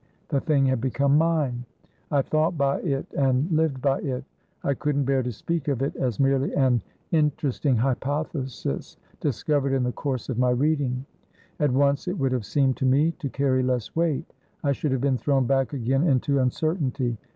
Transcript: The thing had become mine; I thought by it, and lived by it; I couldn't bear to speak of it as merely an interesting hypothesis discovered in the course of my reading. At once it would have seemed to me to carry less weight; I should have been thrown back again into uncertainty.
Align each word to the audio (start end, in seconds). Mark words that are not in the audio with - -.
The 0.29 0.39
thing 0.41 0.65
had 0.65 0.81
become 0.81 1.15
mine; 1.15 1.63
I 2.09 2.23
thought 2.23 2.57
by 2.57 2.79
it, 2.79 3.05
and 3.15 3.51
lived 3.51 3.83
by 3.83 3.99
it; 3.99 4.23
I 4.63 4.73
couldn't 4.73 5.03
bear 5.05 5.21
to 5.21 5.31
speak 5.31 5.67
of 5.67 5.83
it 5.83 5.95
as 5.95 6.19
merely 6.19 6.51
an 6.55 6.81
interesting 7.11 7.75
hypothesis 7.75 8.97
discovered 9.19 9.73
in 9.73 9.83
the 9.83 9.91
course 9.91 10.27
of 10.27 10.39
my 10.39 10.49
reading. 10.49 11.05
At 11.59 11.69
once 11.71 12.07
it 12.07 12.17
would 12.17 12.31
have 12.31 12.45
seemed 12.47 12.77
to 12.77 12.85
me 12.87 13.11
to 13.19 13.29
carry 13.29 13.61
less 13.61 13.95
weight; 13.95 14.33
I 14.63 14.71
should 14.71 14.91
have 14.91 15.01
been 15.01 15.19
thrown 15.19 15.45
back 15.45 15.71
again 15.71 16.07
into 16.07 16.39
uncertainty. 16.39 17.19